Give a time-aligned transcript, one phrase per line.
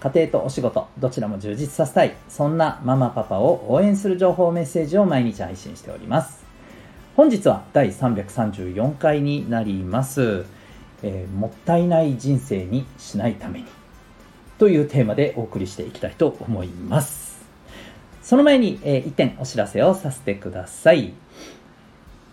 [0.00, 2.16] 家庭とお仕事どちらも充実させたい。
[2.30, 6.42] そんなママパパを応援する情報メッセージを毎日配信しております。
[7.16, 10.46] 本日は第334回になります、
[11.02, 13.66] えー、もったいない人生にしないために。
[14.58, 17.42] というテーマでお送りしていきたいと思います。
[18.22, 21.12] その前に、えー、1点お知らせをさせてください、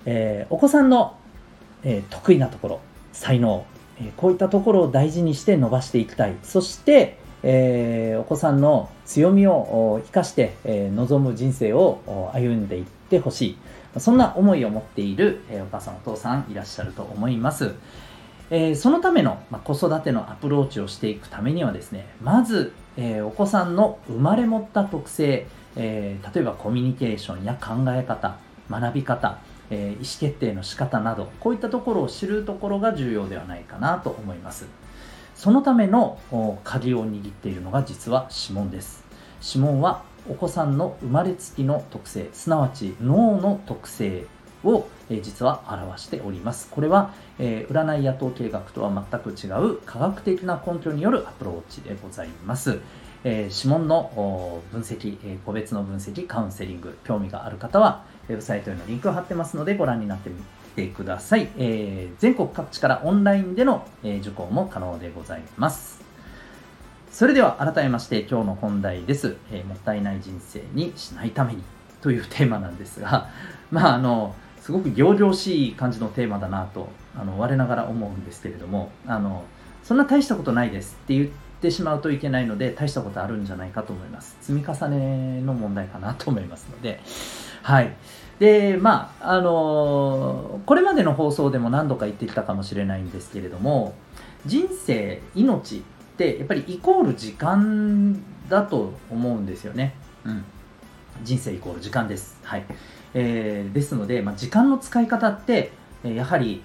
[0.05, 1.17] えー、お子さんの、
[1.84, 2.80] え得意なところ
[3.11, 3.66] 才能、
[4.02, 6.36] えこういったところを大事にして伸ばしていきたい。
[6.44, 13.57] そしてえー、お子さんの強みを生かして、えー、望む人生を歩んでいってほしい。
[13.99, 17.73] そんな思いを持っている、えー、お母さんお父さんいらっしゃると思います。
[18.49, 28.38] えー、そのための、まあ、子育てのアプローチをしていくためにはですね、まず、えー、お子さんの生まれ持った特性、えー、例えばコミュニケーションや考え方、
[28.69, 34.65] 学び方、え意思決定の仕方など、こういったところを知るところが重要ではないかなと思います。
[35.38, 36.17] そのための
[36.63, 39.05] 鍵を握っているのが実は指紋です。
[39.45, 44.25] 指紋はお子さんの生まれつきの特性すなわち脳の特性
[44.63, 46.67] を、え実は表しております。
[46.71, 52.80] これは、え、占いや統計学とは全く違う科学的な根拠によるアプローチでございます、
[53.23, 60.35] え、指紋の分析、え、個別の分析カウンセリング興味がある方はウェブサイトへのリンクを貼ってますのでご覧になってみ
[60.78, 61.50] てください。
[61.58, 66.00] えー、全国各地からオンラインでの、え、受講も可能でございます。
[67.11, 69.38] それでは改めまして今日の本題です。
[69.52, 71.64] えー、もったいない人生にしないために
[72.02, 73.27] というテーマなんですが、
[73.71, 76.89] まああの、すごく仰々しい感じのテーマだなと、
[77.20, 79.45] あの、我ながら思うんですけれども、あの、
[79.83, 84.38] そんな大したことないですって言ってしまうといけないので、大したことあるんじゃないかと思います。
[84.42, 86.99] 積み重ねの問題かなと思いますので、
[87.64, 87.95] はい。
[88.39, 93.95] で、まあ、あの、これまでの放送でも何度か言ってきたかもしれないんですけれども、
[94.45, 95.81] 人生、命っ
[96.17, 99.95] てやっぱりイコール時間だと思うんですよね。
[100.23, 100.43] うん。
[101.23, 102.37] 人生イコール時間です。
[102.43, 102.65] はい。
[103.14, 105.71] えー、ですので、まあ、時間の使い方って、
[106.03, 106.61] やはり、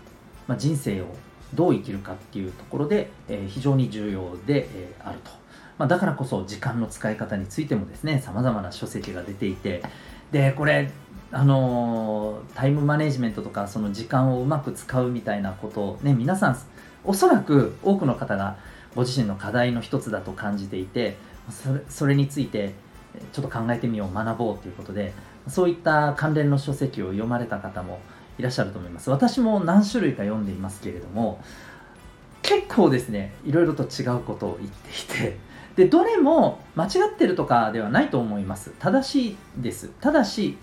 [0.47, 1.06] まあ、人生を
[1.55, 5.31] どう生きるかっていうところで、えー、非常に重要で、えー、あると。
[5.78, 9.82] まあ、だからこそ時間の使い方についてもですね、様々な書籍が出ていて、
[10.32, 10.91] で、これ、
[11.34, 16.59] あのタイムマネジメントとかその時間をうまく使うみたいなことをね皆さん
[17.04, 18.59] おそらく多くの方が
[18.94, 21.16] ご自身の課題の一つだと感じていて
[21.50, 22.75] それそれについて
[23.32, 25.15] ちょっと考えてみよう学ぼうということで
[25.48, 28.00] そういった関連の書籍を読まれた方も
[28.38, 29.10] いらっしゃると思います。
[29.10, 31.43] 私も何種類か読んでいますけれども
[32.43, 35.38] 結構ですねいろいろと違うことを言っていて
[35.77, 40.59] でどれも間違ってるとかではないと思います正しいですただし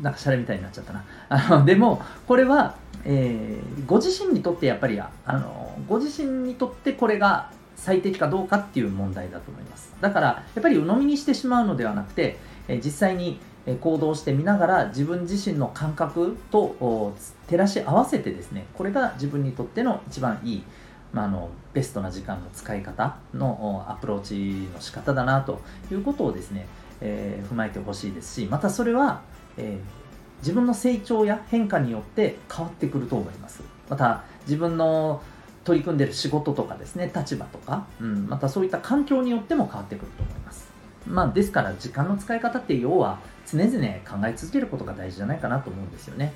[0.00, 1.04] なんかシャレみたいになっちゃったな。
[1.28, 9.94] あのでも、これは、えー、ご自身にとってやっぱりあの、ご自身にとってこれが最適かどうかっていう問題だと思います。
[10.00, 12.38] だから、やっぱり鵜呑みにしてしまうのではなくて、
[12.68, 13.38] え、実際に
[13.80, 17.14] 行動してみながら自分自身の感覚と
[17.48, 20.64] 照らし合わせてですね、これが自分にとっての一番いい、
[21.12, 26.66] まあ、あのベストな時間の使い方のアプローチの仕方だなということをですね、
[27.00, 29.22] えー、踏まえてほしいですし、またそれは
[29.56, 33.62] えー、自分の成長や変化によって変わってくると思います。
[33.88, 35.22] また自分の
[35.64, 40.70] 取り組んでる仕事とかですね、立場とか、うん、またそういった環境によっても変わってくると思います。
[41.06, 43.70] まあ、ですから時間の使い方って要は常々
[44.06, 46.32] 考え続けることが大事じゃないかなと思うんですよね。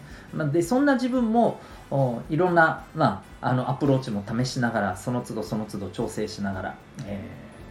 [0.53, 1.61] でそんな自分も
[2.31, 6.75] いろんな、まあ、あのアプローチも試しながらその都度その都度調整しながら、
[7.07, 7.21] え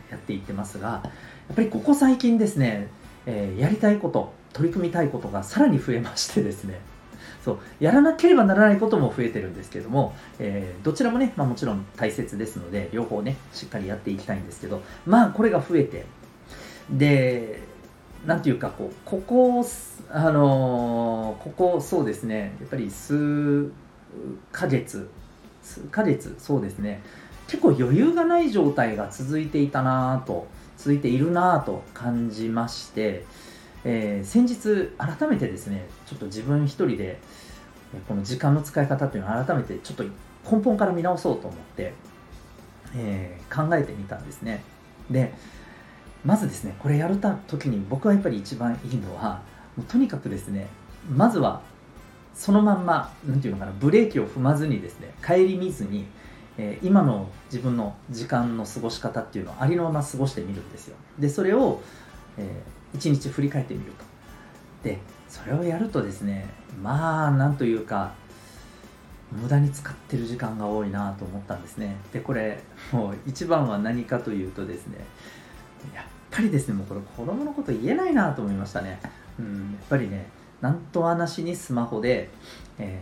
[0.09, 1.11] ー、やっていってますがや
[1.53, 2.87] っぱりここ最近ですね、
[3.25, 6.79] えー、やりたいこと取り組みたいことがさらに増えましてですね
[7.43, 16.05] そうやらなければならないことも増えてるんですけども、えー、どちらもね、まあ、もちろん大切ですので両方ねしっかりやっていきたいんですけどまあこれが増えて
[16.89, 17.59] で
[18.25, 19.65] なんていうかこうここ
[20.09, 22.55] あのー、ここそうですね。
[22.59, 23.71] やっぱり数
[24.51, 25.09] ヶ月。
[25.61, 27.01] 数ヶ月そうですね。
[27.47, 33.25] 結構余裕がない状態が続いていたなぁと続いているなぁと感じまして
[33.87, 37.19] えー、先日改めてですねちょっと自分一人で
[38.07, 40.03] この時間の使い方っていうのを改めてちょっと
[40.51, 41.93] 根本から見直そうと思って、
[42.95, 44.63] えー、考えてみたんですね。
[45.09, 45.33] で、
[46.25, 49.41] まずですねこれやるた時に僕はやっぱり一番いいのは
[49.77, 50.67] もうとにかくですね
[51.09, 51.61] まずは
[52.33, 56.05] そのまんま何て言うのかなブレーキを踏まずにですね顧みずに、
[56.57, 60.97] えー、今の自分の時間の過ごし方っていうのをありのまま過ごしてみるんですよ。
[61.19, 61.81] でそれを、
[62.37, 64.03] えー、1日振り返ってみると。
[64.83, 64.99] で
[65.29, 66.47] それをやるとですね
[66.81, 68.13] まあなんというか
[69.31, 71.95] 無駄に使ってる時間が多いなと思ったんですね。
[72.11, 72.59] でこれ
[72.91, 74.97] もう一番は何かというとですね
[75.93, 76.73] やっぱりですね。
[76.73, 78.99] もうこれ子供のこと言えないなと思いましたね。
[79.39, 80.27] うんやっぱりね
[80.61, 82.29] なんとはなしにスマホで、
[82.77, 83.01] え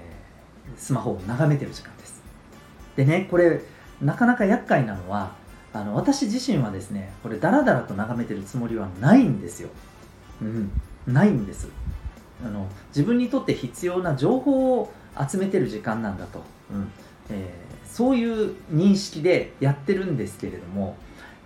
[0.75, 2.21] ー、スマホを眺めてる時間です。
[2.95, 3.61] でねこれ
[4.01, 5.31] なかなか厄介なのは
[5.73, 9.69] あの私自身はですねこれダラダラと眺めてるつもりはないんですよ。
[10.41, 10.71] うん
[11.07, 11.67] ないんです。
[12.45, 14.91] あの自分にとって必要な情報を
[15.29, 16.91] 集めてる時間なんだと、うん
[17.29, 20.97] えー、そういう認識でやってるんですけれども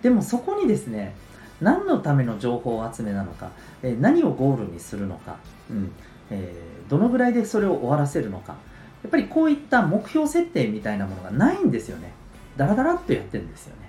[0.02, 1.14] でもそこにですね
[1.60, 3.50] 何のための情報集めなのか、
[3.82, 5.36] え、何をゴールにするのか、
[5.70, 5.92] うん
[6.30, 8.56] えー、どのぐらいでそれを終わらせるのか。
[9.02, 12.12] やっぱりこういった目標設定みたいなものがないんですよね。
[12.58, 13.88] ダラダラっとやってるんですよね、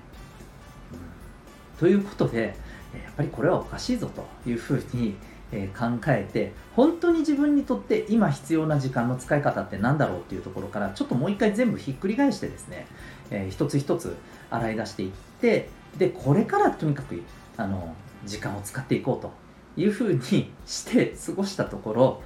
[0.93, 2.55] うん、ということで
[2.93, 5.15] やっぱりこれはおかしいぞというふうに
[5.51, 12.85] え考えて本当に自分にとって今必要な時間の使い方って何だろうっていうところからちょっともう一回全部ひっくり返してですね、
[13.31, 14.15] えー、一つ一つ
[14.49, 15.11] 洗い出していっ
[15.41, 17.21] てでこれからとにかく
[17.57, 17.93] あの
[18.25, 19.31] 時間を使っていこうと
[19.79, 22.21] いうふうにして 過ごしたところ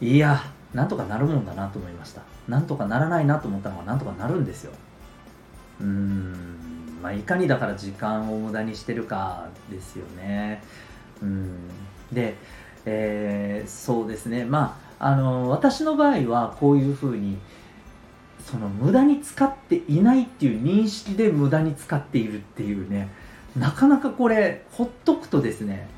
[0.00, 0.42] いや
[0.74, 2.22] なんとかなるもんだなと思いました。
[2.48, 4.72] なんとかならないなと思ったのはなんとかなるんですよ。
[5.80, 10.62] うーんまあいかにだから時間を無駄にしてるかですよね。
[11.22, 11.56] うん。
[12.12, 12.36] で、
[12.86, 14.44] えー、そうですね。
[14.44, 17.38] まああの私の場合はこういうふうに
[18.46, 23.08] その無駄に使っていないっていう認識で無駄に使っているっていうね
[23.56, 25.88] なかなかこれほっとくとですね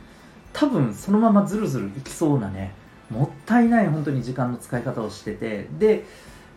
[0.53, 2.73] 多分そのままずるずるいきそうなね
[3.11, 6.05] もったいない本当に時間の使い方をしててで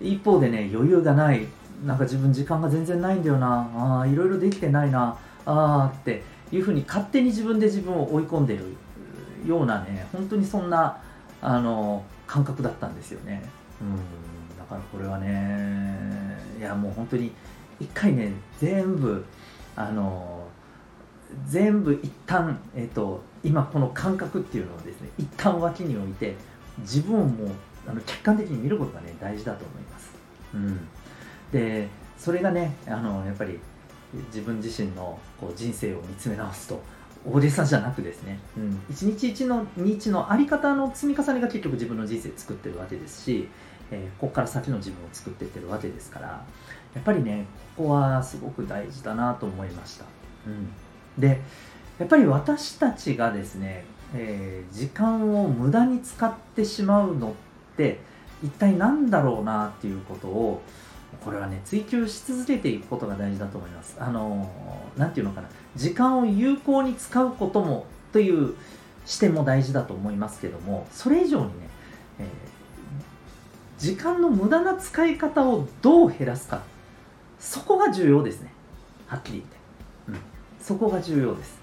[0.01, 1.47] 一方でね余裕がない
[1.85, 8.75] なんか自分時間が全然ないんだよなあいろいろできてないなあっていうふうに勝手に自分で自分を追い込んでる
[9.45, 11.01] ようなね本当にそんな
[11.41, 13.43] あの感覚だったんですよね。
[13.81, 14.34] うん。
[14.65, 17.31] からこれはねいやもう本当に
[17.79, 19.25] 一回ね全部
[19.75, 20.47] あの
[21.47, 26.35] 全部一旦えっ、ー、と今この感覚っていうのをですね一旦脇に置いて
[26.79, 27.49] 自分をもう
[27.87, 30.11] あの客観的に見ることがね大事だと思います、
[30.53, 30.87] うん、
[31.51, 33.59] でそれがねあのやっぱり
[34.27, 36.81] 自分自身のこう人生を見つめ直すと
[37.27, 43.47] 大げさじゃなくですね、うん、一日一の日のあり方の積み重ねが結局自分の人生作ってるわけですし、
[43.91, 47.45] えー、ここから先の自分を作っていってるわけですからやっぱりね
[47.77, 50.05] ここはすごく大事だなと思いました、
[50.47, 50.69] うん、
[51.19, 51.41] で
[51.99, 57.99] やっぱり私たちがですね、えー、時間を無駄に使ってしまうのって
[58.43, 60.61] 一体何だろうなっていうことを
[61.23, 63.95] これはね追求し続けていくことが大事だと思います。
[63.99, 64.51] あの
[64.97, 65.47] 何て言うのかな。
[65.75, 68.55] 時間を有効に使うこともという
[69.05, 71.51] 視点も大事だと思いますけどもそれ以上にね、
[72.19, 72.27] えー、
[73.77, 76.63] 時間の無駄な使い方をどう減らすか。
[77.39, 78.51] そこが重要ですね。
[79.07, 79.57] はっきり言って、
[80.09, 80.15] うん、
[80.61, 81.57] そこが重要です。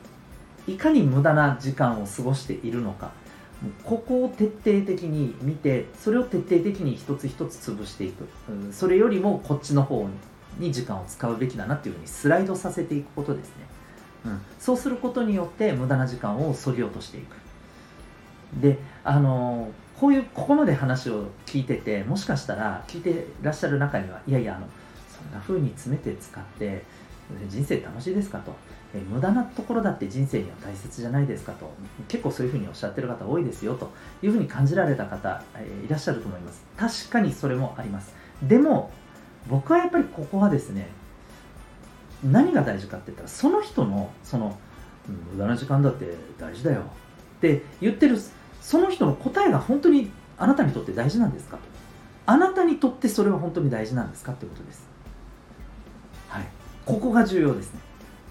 [0.67, 3.11] いかに無駄な時間を過ごしているのか。
[3.85, 10.09] ここを徹底的に見てそれを徹底的に一つ一つ潰していく、うん、それよりもこっちの方
[10.59, 13.55] に時間を使うべきだなっていうふうにスライドさせていくことですね、
[14.27, 17.37] うん、そうすることによって無駄な時間を削ぎ落としていく。
[18.61, 19.71] であの
[20.03, 24.67] こういうここまで話を聞いててもしかしたら聞いてらっしゃる中にはいやいやあの
[25.17, 26.83] そんな風に詰めて使って
[27.49, 28.53] 人生楽しいですかと。
[28.95, 31.73] え無駄なところだって人生には大切じゃないですかと。
[32.09, 33.93] 結構そういうふうにおっしゃってる方多いですよと。
[34.25, 36.65] いうふうに感じられた方、えいらっしゃると思います。
[36.77, 38.13] 確かにそれもあります。
[38.43, 38.91] でも
[39.49, 40.89] 僕はやっぱりここはですね
[42.25, 44.59] 何が大事かって言ったらその人のその
[45.33, 46.07] 無駄な時間だって
[46.41, 46.81] 大事だよ。
[46.81, 48.19] って言ってる
[48.63, 51.59] その人の答えが本当にあなたにとって大事なんですか
[52.25, 54.87] あなたにとってそれは本当に大事なんですかってことです。
[56.29, 56.47] はい。
[56.87, 57.81] ここが重要ですね。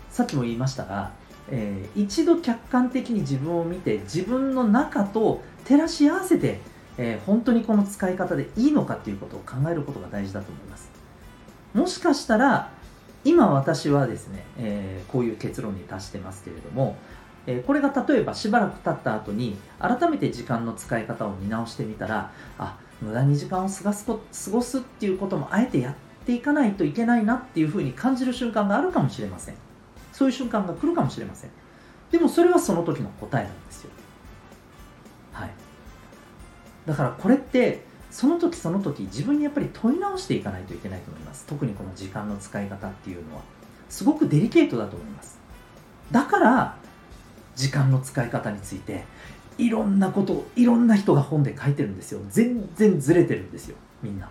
[0.09, 1.11] さっきも言いましたが、
[1.49, 6.59] えー、一度客観的に自分を見て自分の中と照らし合わせて、
[6.97, 10.89] えー、本当にこの使い方でいいのかっていうことを考えることが大事だと思います。
[11.73, 12.71] もしかしたら
[13.23, 16.95] 今私はですね、えー、こういう結論に達してますけれども、
[17.47, 25.95] えこれが例えばしばらく経った後に改めて時間の使い方を見直してみたらあ無駄に時間を過ごす過ごすっていうこともあえてやっ
[26.25, 29.55] ていかないといけないなっていうふうに感じる瞬間があるかもしれません。
[30.13, 31.49] そういう瞬間が来るかもしれません。
[32.11, 33.91] でもそれはその時の答えなんですよ。
[35.33, 35.49] はい。
[36.85, 41.45] だからこれってその時その時自分にやっぱり問い直していかないといけないと思います。
[41.47, 43.41] 特にこの時間の使い方っていうのは。
[43.89, 45.37] すごくデリケートだと思います。
[46.11, 46.75] だから
[47.55, 49.03] 時間の使い方について
[49.57, 52.21] いろんなことをいろんな人が本で書いてるんですよ。
[52.29, 53.75] 全然ずれてるんですよ。
[54.01, 54.29] みんな。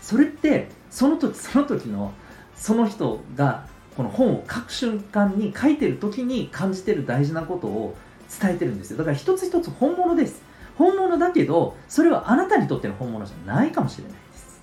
[0.00, 2.12] それってその時その時の
[2.56, 7.96] その人がこの本を書く瞬間に書いてる時に感じてる大事なことを
[8.40, 8.98] 伝えてるんですよ。
[8.98, 10.42] だから一つ一つ本物です。
[10.78, 14.60] 本物だけどそれはあなたにとっての本物じゃないかもしれないです。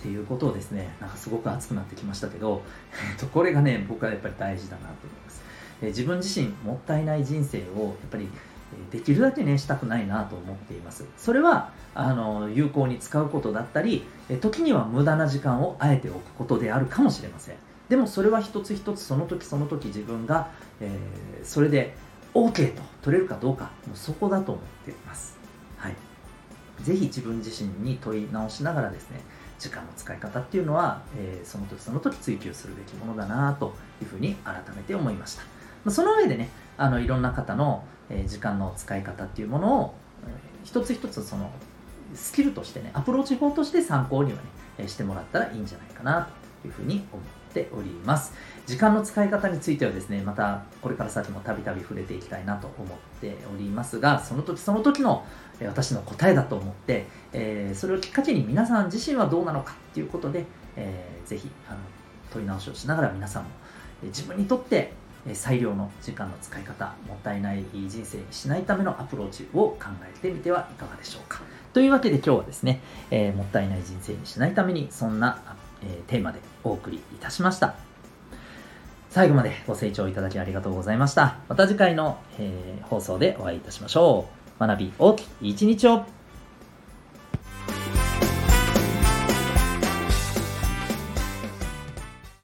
[0.00, 2.62] っていうことをですねなんかすごく熱くなってきましたけど、
[3.12, 5.40] えっと、これがね僕はやっぱり大事だなと思います、
[5.82, 8.28] え自分自身もったいない人生をやっぱり
[8.90, 11.04] できるだけねしたくないなと思っています。
[11.18, 14.04] それはあの有効に使うことだったり
[14.40, 17.56] 時には無駄な時間をあえておくことであるかもしれません。
[17.88, 20.48] でもそれは一つ一つその時その時自分が、
[20.80, 21.94] えー、それで
[22.32, 25.36] OK と取れるかどうかもうそこだと思っています。
[25.76, 25.96] はい。
[26.80, 29.20] ぜひ自分自身に問い直しながらですね
[29.58, 35.51] 時間の使い方っていうのは、えー、その時その時追求するべきものだなというふうに改めて思いました。
[35.84, 37.84] まその上でねあのいろんな方の、
[38.26, 39.94] 時間の使い方っていうものを、
[40.64, 41.50] 一つ一つその
[42.14, 44.38] スキルとしてねアプローチ法として参考には
[44.78, 46.28] ねしてもらったらいいんじゃないかな
[46.62, 48.32] というふうに思っております。
[48.66, 55.24] 時間の使い方についてはですねまたこれから先もたびたび触れていきたいなと思っておりますがその時その時の
[55.60, 60.44] 私の答えだと思って、え、それをきっかけに皆さん自身はどうなのかっていうことで、
[60.76, 61.78] えー、ぜひあの
[62.32, 63.50] 問い直しをしながら皆さんも
[64.04, 64.92] 自分にとって
[65.34, 71.40] 最良の時間の使い方もったいない人生にしないためのアプローチを考えてみてはいかがでしょうか。
[71.72, 75.40] というわけで今日はですね、えー、もったいない人生にしないためにそんな、
[75.82, 77.74] えー、テーマでお送りいたしました。
[79.10, 81.36] 最後までご清聴いただきありがとうございました。
[81.48, 84.26] また次回の、えー、放送でお会いいたしましょ
[84.58, 84.66] う。
[84.66, 86.21] 学び大きい一日を。